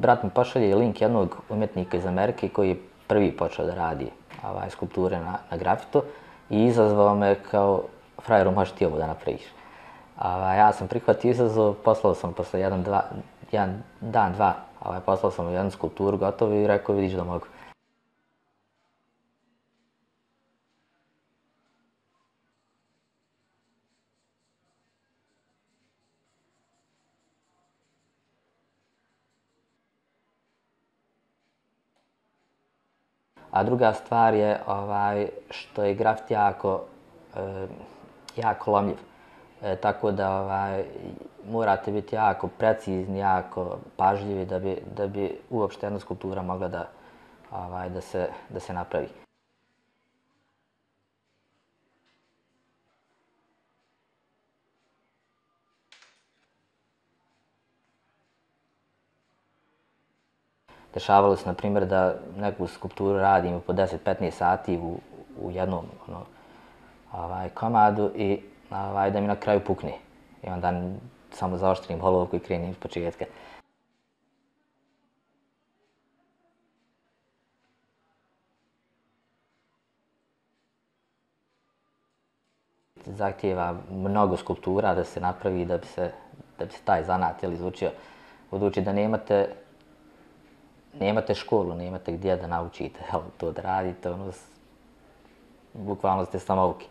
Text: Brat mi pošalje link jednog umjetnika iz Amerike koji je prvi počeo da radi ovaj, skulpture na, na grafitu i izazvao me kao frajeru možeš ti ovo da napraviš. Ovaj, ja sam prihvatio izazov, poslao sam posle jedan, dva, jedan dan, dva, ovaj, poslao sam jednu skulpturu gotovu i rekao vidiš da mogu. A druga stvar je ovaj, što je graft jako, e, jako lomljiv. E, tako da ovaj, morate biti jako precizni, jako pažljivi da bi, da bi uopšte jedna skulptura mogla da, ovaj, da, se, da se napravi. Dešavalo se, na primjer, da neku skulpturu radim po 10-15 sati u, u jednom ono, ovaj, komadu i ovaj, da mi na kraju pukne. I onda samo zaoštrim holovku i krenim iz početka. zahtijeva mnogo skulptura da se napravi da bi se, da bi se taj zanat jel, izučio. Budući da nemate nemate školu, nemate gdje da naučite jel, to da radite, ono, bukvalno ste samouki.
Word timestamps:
Brat 0.00 0.22
mi 0.22 0.30
pošalje 0.30 0.74
link 0.74 1.00
jednog 1.00 1.36
umjetnika 1.48 1.96
iz 1.96 2.06
Amerike 2.06 2.48
koji 2.48 2.68
je 2.68 2.80
prvi 3.06 3.32
počeo 3.36 3.66
da 3.66 3.74
radi 3.74 4.06
ovaj, 4.44 4.70
skulpture 4.70 5.18
na, 5.18 5.38
na 5.50 5.56
grafitu 5.56 6.02
i 6.50 6.64
izazvao 6.64 7.14
me 7.14 7.34
kao 7.50 7.82
frajeru 8.22 8.50
možeš 8.50 8.72
ti 8.74 8.86
ovo 8.86 8.98
da 8.98 9.06
napraviš. 9.06 9.42
Ovaj, 10.20 10.58
ja 10.58 10.72
sam 10.72 10.88
prihvatio 10.88 11.30
izazov, 11.30 11.74
poslao 11.74 12.14
sam 12.14 12.32
posle 12.32 12.60
jedan, 12.60 12.82
dva, 12.82 13.02
jedan 13.52 13.82
dan, 14.00 14.32
dva, 14.32 14.54
ovaj, 14.84 15.00
poslao 15.00 15.32
sam 15.32 15.52
jednu 15.52 15.70
skulpturu 15.70 16.16
gotovu 16.16 16.54
i 16.54 16.66
rekao 16.66 16.94
vidiš 16.94 17.12
da 17.12 17.24
mogu. 17.24 17.46
A 33.50 33.62
druga 33.62 33.92
stvar 33.92 34.34
je 34.34 34.60
ovaj, 34.66 35.28
što 35.50 35.82
je 35.82 35.94
graft 35.94 36.30
jako, 36.30 36.80
e, 37.36 37.66
jako 38.36 38.70
lomljiv. 38.70 38.96
E, 39.62 39.76
tako 39.76 40.10
da 40.10 40.40
ovaj, 40.40 40.84
morate 41.50 41.92
biti 41.92 42.16
jako 42.16 42.48
precizni, 42.48 43.18
jako 43.18 43.78
pažljivi 43.96 44.44
da 44.46 44.58
bi, 44.58 44.76
da 44.96 45.06
bi 45.06 45.38
uopšte 45.50 45.86
jedna 45.86 45.98
skulptura 45.98 46.42
mogla 46.42 46.68
da, 46.68 46.88
ovaj, 47.52 47.88
da, 47.88 48.00
se, 48.00 48.28
da 48.48 48.60
se 48.60 48.72
napravi. 48.72 49.29
Dešavalo 60.94 61.36
se, 61.36 61.48
na 61.48 61.54
primjer, 61.54 61.86
da 61.86 62.14
neku 62.36 62.66
skulpturu 62.66 63.18
radim 63.18 63.60
po 63.66 63.72
10-15 63.72 64.30
sati 64.30 64.78
u, 64.78 64.98
u 65.42 65.50
jednom 65.50 65.84
ono, 66.08 66.24
ovaj, 67.12 67.48
komadu 67.48 68.10
i 68.14 68.40
ovaj, 68.70 69.10
da 69.10 69.20
mi 69.20 69.26
na 69.26 69.36
kraju 69.36 69.60
pukne. 69.66 69.92
I 70.42 70.48
onda 70.48 70.72
samo 71.30 71.56
zaoštrim 71.56 72.00
holovku 72.00 72.36
i 72.36 72.40
krenim 72.40 72.70
iz 72.70 72.76
početka. 72.76 73.24
zahtijeva 83.06 83.76
mnogo 83.90 84.36
skulptura 84.36 84.94
da 84.94 85.04
se 85.04 85.20
napravi 85.20 85.64
da 85.64 85.78
bi 85.78 85.86
se, 85.86 86.10
da 86.58 86.64
bi 86.64 86.72
se 86.72 86.80
taj 86.84 87.04
zanat 87.04 87.42
jel, 87.42 87.52
izučio. 87.52 87.90
Budući 88.50 88.80
da 88.80 88.92
nemate 88.92 89.48
nemate 90.98 91.34
školu, 91.34 91.74
nemate 91.74 92.12
gdje 92.12 92.36
da 92.36 92.46
naučite 92.46 93.00
jel, 93.12 93.20
to 93.38 93.52
da 93.52 93.62
radite, 93.62 94.10
ono, 94.10 94.32
bukvalno 95.74 96.24
ste 96.24 96.38
samouki. 96.38 96.86